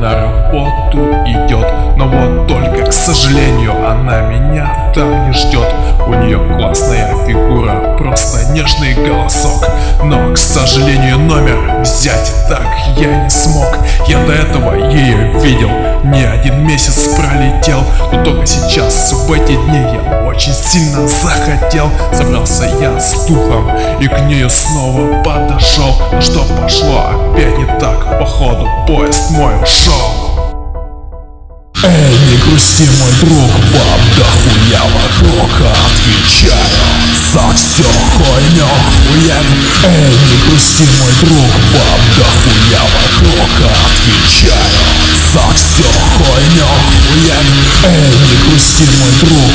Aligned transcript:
На 0.00 0.14
работу 0.14 0.98
идет 1.26 1.66
Но 1.96 2.06
вот 2.06 2.46
только, 2.46 2.86
к 2.86 2.92
сожалению, 2.92 3.72
она 3.86 4.20
меня 4.22 4.92
там 4.94 5.26
не 5.26 5.32
ждет. 5.32 5.68
У 6.06 6.14
нее 6.14 6.38
классная 6.56 7.14
фигура, 7.26 7.96
просто 7.98 8.52
нежный 8.52 8.94
голосок. 8.94 9.68
Но, 10.04 10.32
к 10.32 10.38
сожалению, 10.38 11.18
номер 11.18 11.80
взять 11.80 12.32
так 12.48 12.66
я 12.96 13.24
не 13.24 13.30
смог. 13.30 13.78
Я 14.06 14.18
до 14.26 14.32
этого 14.32 14.74
ее 14.90 15.40
видел, 15.40 15.70
один 16.32 16.66
месяц 16.66 17.08
пролетел. 17.16 17.84
Но 18.12 18.24
только 18.24 18.46
сейчас, 18.46 19.12
в 19.12 19.32
эти 19.32 19.52
дни 19.52 19.78
я 19.78 20.24
очень 20.26 20.54
сильно 20.54 21.06
захотел. 21.06 21.90
Собрался 22.12 22.64
я 22.80 22.98
с 22.98 23.26
духом 23.26 23.70
и 24.00 24.06
к 24.06 24.18
ней 24.20 24.48
снова 24.48 25.22
подошел. 25.22 25.96
Но 26.12 26.20
что 26.20 26.44
пошло 26.60 27.10
опять 27.10 27.58
не 27.58 27.66
так, 27.78 28.18
походу 28.18 28.68
поезд 28.86 29.30
мой 29.30 29.54
ушел. 29.62 30.32
Эй, 31.84 32.16
не 32.30 32.36
грусти, 32.38 32.84
мой 32.84 33.10
друг, 33.20 33.50
баб, 33.72 34.00
да 34.16 34.24
хуя 34.24 34.82
вокруг 34.84 35.50
Отвечаю 35.50 36.62
за 37.32 37.52
все 37.54 37.82
хуйню 37.82 38.66
хуярю 39.10 39.56
Эй, 39.84 40.14
не 40.30 40.46
грусти, 40.46 40.84
мой 40.96 41.12
друг, 41.20 41.50
баб, 41.74 42.00
да 42.16 42.24
хуя 42.24 42.82
вокруг 42.84 43.50
Отвечаю 43.82 44.71
за 45.92 45.98
все 45.98 46.16
хуйню 46.24 46.66
хуярю 47.08 47.56
Эй, 47.84 48.18
не 48.18 48.34
грусти, 48.46 48.84
мой 48.98 49.12
друг, 49.20 49.51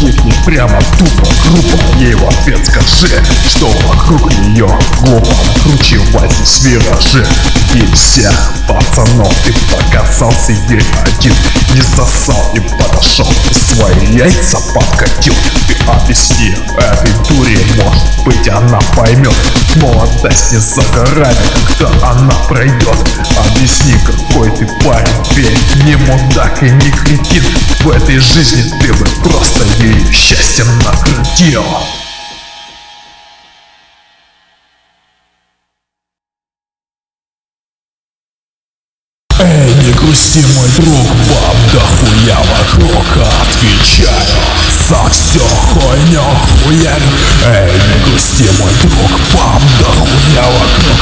Ней 0.00 0.34
прямо 0.44 0.80
тупо, 0.98 1.28
группа 1.48 1.96
Ей 1.98 2.14
в 2.14 2.28
ответ 2.28 2.64
скажи, 2.64 3.08
что 3.48 3.68
вокруг 3.88 4.32
нее 4.38 4.68
глупо 5.00 5.34
Круче 5.62 5.98
в 5.98 6.64
виражи 6.64 7.26
И 7.74 7.94
всех 7.94 8.52
пацанов 8.68 9.34
ты 9.44 9.52
показался 9.74 10.52
ей 10.52 10.86
один 11.02 11.34
Не 11.74 11.82
сосал 11.82 12.52
и 12.54 12.60
подошел. 12.60 13.26
И 13.50 13.54
свои 13.54 14.06
яйца 14.14 14.58
подкатил 14.72 15.34
Ты 15.66 15.74
объясни 15.90 16.54
этой 16.76 17.12
дуре, 17.28 17.58
может 17.76 18.24
быть 18.24 18.48
она 18.48 18.78
поймет. 18.96 19.34
Молодость 19.76 20.52
не 20.52 20.58
за 20.58 20.82
горами, 20.92 21.36
когда 21.54 22.10
она 22.10 22.34
пройдет. 22.48 22.96
Объясни, 23.36 23.94
какой 24.38 24.50
ты 24.50 24.66
парень, 24.84 25.08
ведь 25.34 25.84
не 25.84 25.96
мудак 25.96 26.62
и 26.62 26.70
не 26.70 26.90
кретин 26.92 27.42
В 27.80 27.90
этой 27.90 28.18
жизни 28.18 28.62
ты 28.80 28.92
бы 28.92 29.04
просто 29.24 29.64
ее 29.82 30.12
счастьем 30.12 30.66
наградил 30.78 31.64
Эй, 39.40 39.74
не 39.74 39.92
грусти, 39.94 40.44
мой 40.54 40.68
друг, 40.76 41.06
баб, 41.28 41.56
да 41.72 41.80
хуя 41.80 42.38
вокруг. 42.38 43.06
Отвечаю 43.16 44.10
за 44.88 45.08
все 45.10 45.40
хуйню 45.40 46.22
хуярю. 46.64 47.10
Эй, 47.44 47.72
не 47.72 48.10
грусти, 48.10 48.48
мой 48.60 48.72
друг, 48.82 49.10
баб, 49.34 49.62
да 49.80 49.86
хуя 49.86 50.44
вокруг. 50.44 51.00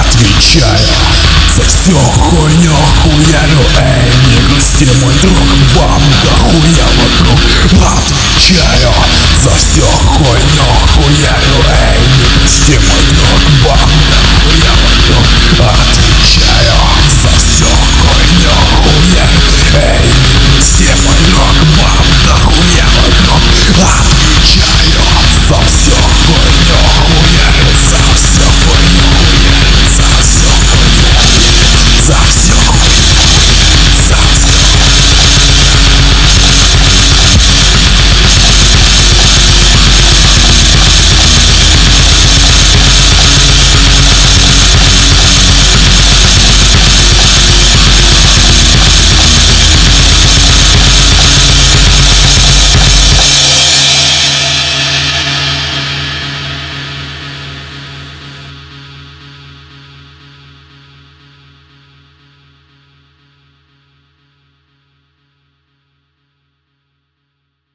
Отвечаю 0.00 1.31
все 1.66 1.94
хуйню 1.94 2.72
хуярю 3.02 3.60
Эй, 3.78 4.10
не 4.30 4.38
грусти, 4.48 4.86
мой 5.00 5.14
друг, 5.22 5.38
баб, 5.76 6.02
да 6.24 6.32
хуя 6.36 6.86
вокруг. 6.98 7.38
Отвечаю 7.82 8.92
за 9.42 9.50
все 9.56 9.82
хуйню 9.82 10.64
хуярю 10.92 11.56
Эй, 11.70 11.91